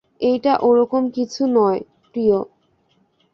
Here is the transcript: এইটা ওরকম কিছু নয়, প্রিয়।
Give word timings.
এইটা 0.21 0.53
ওরকম 0.61 1.03
কিছু 1.09 1.41
নয়, 1.47 1.79
প্রিয়। 2.15 2.37